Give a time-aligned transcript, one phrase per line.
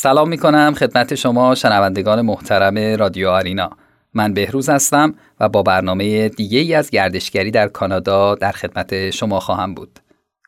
[0.00, 3.70] سلام می کنم خدمت شما شنوندگان محترم رادیو آرینا.
[4.14, 9.40] من بهروز هستم و با برنامه دیگه ای از گردشگری در کانادا در خدمت شما
[9.40, 9.98] خواهم بود.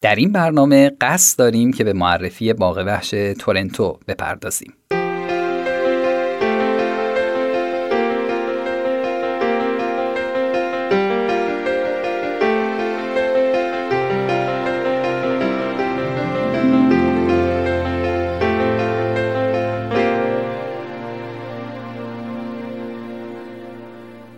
[0.00, 4.72] در این برنامه قصد داریم که به معرفی باغ وحش تورنتو بپردازیم.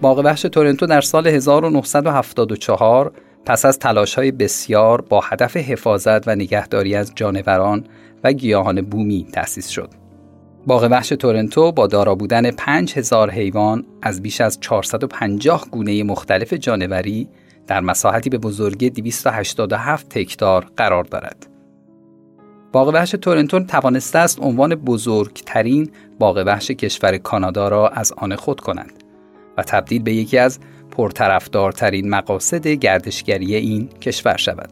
[0.01, 3.13] باغ وحش تورنتو در سال 1974
[3.47, 7.85] پس از تلاش های بسیار با هدف حفاظت و نگهداری از جانوران
[8.25, 9.91] و گیاهان بومی تأسیس شد.
[10.67, 17.29] باغ وحش تورنتو با دارا بودن 5000 حیوان از بیش از 450 گونه مختلف جانوری
[17.67, 21.47] در مساحتی به بزرگی 287 هکتار قرار دارد.
[22.73, 28.61] باغ وحش تورنتو توانسته است عنوان بزرگترین باغ وحش کشور کانادا را از آن خود
[28.61, 29.10] کند.
[29.61, 30.59] و تبدیل به یکی از
[30.91, 34.71] پرطرفدارترین مقاصد گردشگری این کشور شود.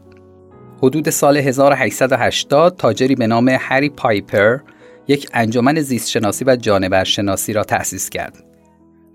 [0.77, 4.57] حدود سال 1880 تاجری به نام هری پایپر
[5.07, 8.43] یک انجمن زیستشناسی و جانورشناسی را تأسیس کرد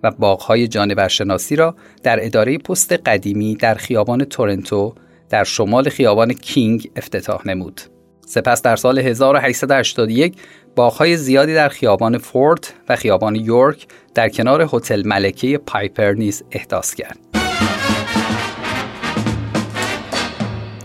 [0.03, 4.94] و باغهای جانورشناسی را در اداره پست قدیمی در خیابان تورنتو
[5.28, 7.81] در شمال خیابان کینگ افتتاح نمود.
[8.26, 10.36] سپس در سال 1881
[10.76, 16.94] باغهای زیادی در خیابان فورت و خیابان یورک در کنار هتل ملکه پایپر نیز احداث
[16.94, 17.18] کرد.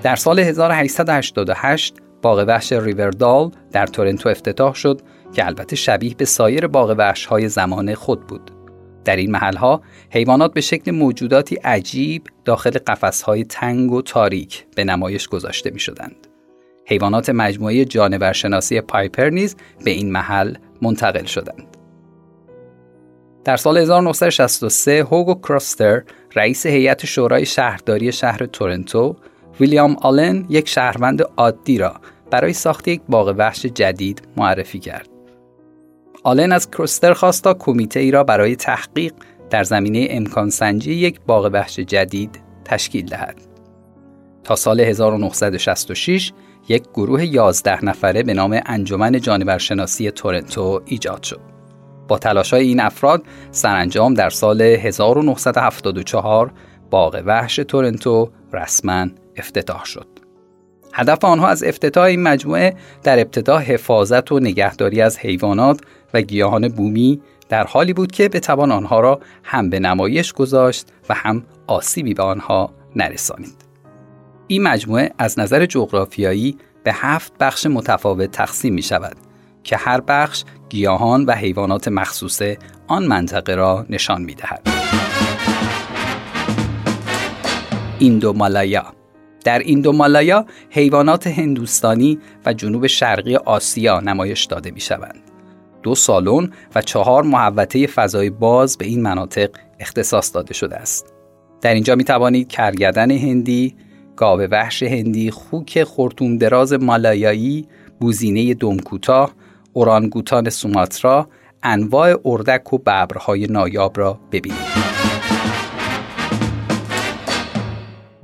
[0.04, 5.02] در سال 1888 باغ وحش ریوردال در تورنتو افتتاح شد
[5.34, 8.52] که البته شبیه به سایر باغ وحش های زمان خود بود.
[9.06, 15.28] در این محلها حیوانات به شکل موجوداتی عجیب داخل قفسهای تنگ و تاریک به نمایش
[15.28, 16.29] گذاشته می شدند.
[16.90, 19.56] حیوانات مجموعه جانورشناسی پایپر نیز
[19.86, 21.78] به این محل منتقل شدند.
[23.44, 26.04] در سال 1963 هوگو کراستر
[26.36, 29.16] رئیس هیئت شورای شهرداری شهر تورنتو
[29.60, 31.96] ویلیام آلن یک شهروند عادی را
[32.32, 35.10] برای ساخت یک باغ وحش جدید معرفی کرد.
[36.24, 39.14] آلن از کراستر خواست تا کمیته ای را برای تحقیق
[39.50, 43.36] در زمینه امکان سنجی یک باغ وحش جدید تشکیل دهد.
[44.44, 46.32] تا سال 1966
[46.70, 51.40] یک گروه 11 نفره به نام انجمن جانورشناسی تورنتو ایجاد شد.
[52.08, 56.52] با تلاش این افراد سرانجام در سال 1974
[56.90, 60.08] باغ وحش تورنتو رسما افتتاح شد.
[60.94, 65.82] هدف آنها از افتتاح این مجموعه در ابتدا حفاظت و نگهداری از حیوانات
[66.14, 71.14] و گیاهان بومی در حالی بود که بتوان آنها را هم به نمایش گذاشت و
[71.14, 73.69] هم آسیبی به آنها نرسانید.
[74.52, 79.18] این مجموعه از نظر جغرافیایی به هفت بخش متفاوت تقسیم می شود
[79.64, 82.42] که هر بخش گیاهان و حیوانات مخصوص
[82.88, 84.68] آن منطقه را نشان می دهد.
[88.00, 88.86] ایندومالایا
[89.44, 95.22] در ایندومالایا حیوانات هندوستانی و جنوب شرقی آسیا نمایش داده می شوند.
[95.84, 99.50] دو سالن و چهار محوطه فضای باز به این مناطق
[99.80, 101.14] اختصاص داده شده است.
[101.62, 103.76] در اینجا می توانید کرگدن هندی،
[104.20, 107.68] گاو وحش هندی، خوک خورتوم دراز مالایایی،
[108.00, 109.32] بوزینه دمکوتاه،
[109.74, 111.28] اورانگوتان سوماترا،
[111.64, 114.90] انواع اردک و ببرهای نایاب را ببینید.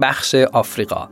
[0.01, 1.09] بخش آفریقا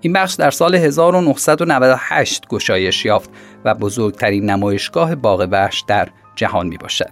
[0.00, 3.30] این بخش در سال 1998 گشایش یافت
[3.64, 7.10] و بزرگترین نمایشگاه باغ وحش در جهان می باشد.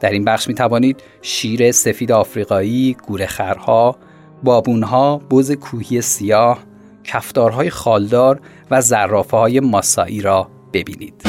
[0.00, 3.96] در این بخش می توانید شیر سفید آفریقایی، گورخرها،
[4.42, 6.58] بابونها، بز کوهی سیاه،
[7.04, 8.40] کفتارهای خالدار
[8.70, 11.22] و زرافه های ماسایی را ببینید.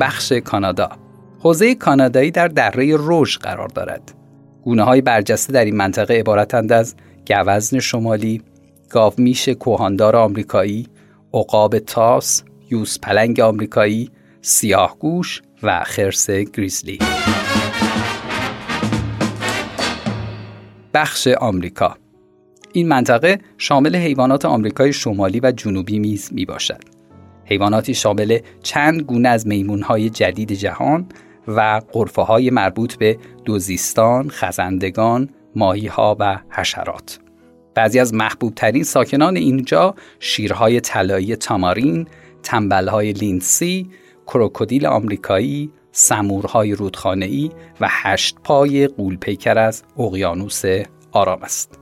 [0.00, 0.88] بخش کانادا
[1.38, 4.14] حوزه کانادایی در دره روژ قرار دارد.
[4.64, 6.94] گونه های برجسته در این منطقه عبارتند از
[7.28, 8.42] گوزن شمالی،
[8.90, 10.88] گاومیش کوهاندار آمریکایی،
[11.34, 14.10] عقاب تاس، یوز پلنگ آمریکایی،
[14.42, 16.98] سیاهگوش و خرس گریزلی.
[20.94, 21.96] بخش آمریکا
[22.72, 26.80] این منطقه شامل حیوانات آمریکای شمالی و جنوبی میز می باشد.
[27.44, 31.06] حیواناتی شامل چند گونه از میمونهای جدید جهان
[31.48, 37.18] و قرفه های مربوط به دوزیستان، خزندگان، ماهیها و حشرات.
[37.74, 42.06] بعضی از محبوب ترین ساکنان اینجا شیرهای طلایی تامارین،
[42.42, 43.90] تنبلهای لینسی،
[44.26, 47.50] کروکودیل آمریکایی، سمورهای رودخانه‌ای
[47.80, 50.62] و هشت پای قولپیکر از اقیانوس
[51.12, 51.78] آرام است.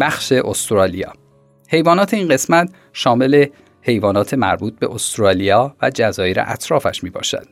[0.00, 1.12] بخش استرالیا
[1.68, 3.46] حیوانات این قسمت شامل
[3.82, 7.46] حیوانات مربوط به استرالیا و جزایر اطرافش می باشد.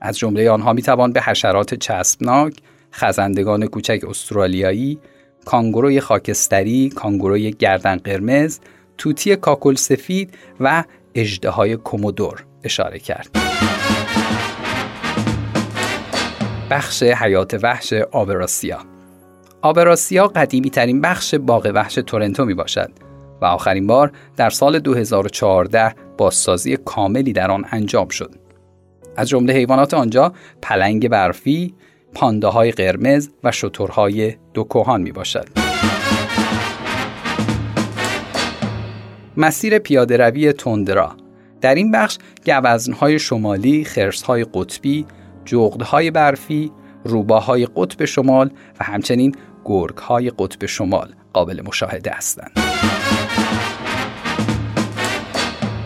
[0.00, 2.56] از جمله آنها می توان به حشرات چسبناک،
[2.92, 4.98] خزندگان کوچک استرالیایی،
[5.44, 8.58] کانگوروی خاکستری، کانگوروی گردن قرمز،
[8.98, 10.84] توتی کاکل سفید و
[11.14, 13.28] اجده های کومودور اشاره کرد.
[16.70, 18.78] بخش حیات وحش آبراسیا
[19.62, 22.90] آبراسیا قدیمی ترین بخش باغ وحش تورنتو می باشد
[23.40, 28.34] و آخرین بار در سال 2014 بازسازی کاملی در آن انجام شد.
[29.16, 31.74] از جمله حیوانات آنجا پلنگ برفی،
[32.14, 35.67] پانداهای قرمز و شترهای دو کوهان می باشد.
[39.40, 41.16] مسیر پیاده روی تندرا
[41.60, 45.06] در این بخش گوزنهای شمالی، خرسهای قطبی،
[45.44, 46.72] جغدهای برفی،
[47.04, 48.50] روباهای قطب شمال
[48.80, 52.50] و همچنین گرگهای قطب شمال قابل مشاهده هستند.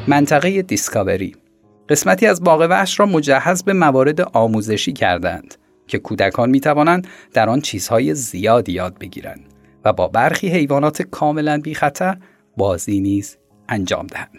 [0.08, 1.36] منطقه دیسکاوری
[1.88, 5.54] قسمتی از باغ وحش را مجهز به موارد آموزشی کردند
[5.86, 9.44] که کودکان می توانند در آن چیزهای زیادی یاد بگیرند
[9.84, 12.16] و با برخی حیوانات کاملا بی خطر
[12.56, 13.36] بازی نیز
[13.68, 14.38] انجام دهند.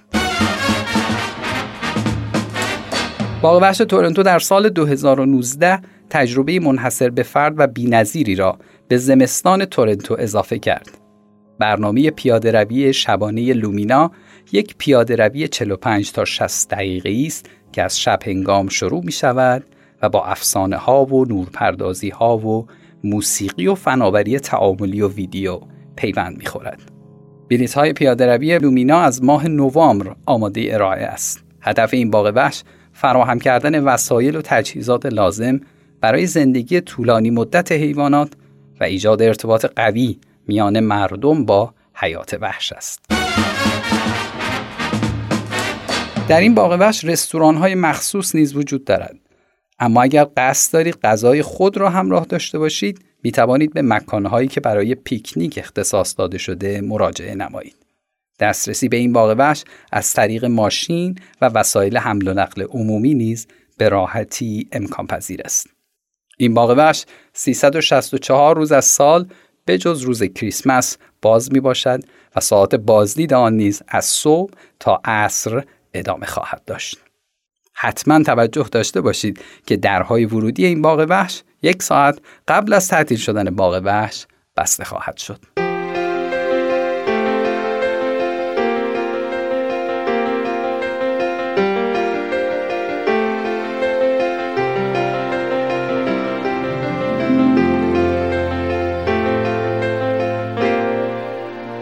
[3.42, 5.80] باغ وحش تورنتو در سال 2019
[6.10, 10.90] تجربه منحصر به فرد و بینظیری را به زمستان تورنتو اضافه کرد.
[11.60, 14.12] برنامه پیاده روی شبانه لومینا
[14.52, 19.64] یک پیاده روی 45 تا 60 دقیقه است که از شب هنگام شروع می شود
[20.02, 22.68] و با افسانه ها و نورپردازی ها و
[23.04, 25.62] موسیقی و فناوری تعاملی و ویدیو
[25.96, 26.93] پیوند می خورد.
[27.58, 31.44] بلیط های پیاده روی لومینا از ماه نوامبر آماده ارائه است.
[31.62, 32.64] هدف این باغ وحش
[32.94, 35.62] فراهم کردن وسایل و تجهیزات لازم
[36.02, 38.34] برای زندگی طولانی مدت حیوانات
[38.80, 43.06] و ایجاد ارتباط قوی میان مردم با حیات وحش است.
[46.28, 49.16] در این باغ وحش رستوران های مخصوص نیز وجود دارد.
[49.80, 54.62] اما اگر قصد دارید غذای خود را همراه داشته باشید می توانید به مکانهایی که
[54.62, 57.76] برای پیکنیک اختصاص داده شده مراجعه نمایید.
[58.40, 63.48] دسترسی به این باغ وحش از طریق ماشین و وسایل حمل و نقل عمومی نیز
[63.78, 65.68] به راحتی امکان پذیر است.
[66.38, 69.28] این باغ وحش 364 روز از سال
[69.66, 72.04] به جز روز کریسمس باز می باشد
[72.36, 77.00] و ساعت بازدید آن نیز از صبح تا عصر ادامه خواهد داشت.
[77.74, 83.18] حتما توجه داشته باشید که درهای ورودی این باغ وحش یک ساعت قبل از تعطیل
[83.18, 84.26] شدن باغ وحش
[84.58, 85.40] بسته خواهد شد.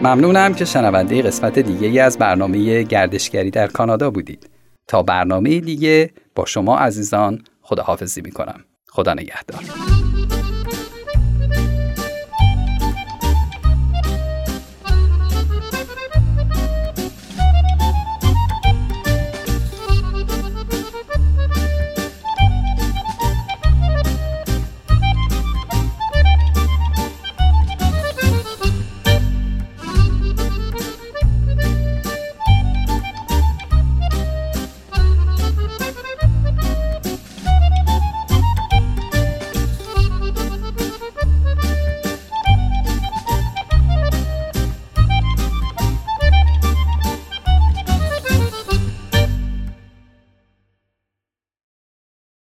[0.02, 4.50] ممنونم که شنونده قسمت دیگه از برنامه گردشگری در کانادا بودید.
[4.86, 8.64] تا برنامه دیگه با شما عزیزان خداحافظی می‌کنم.
[8.94, 9.62] خدا نگهدار.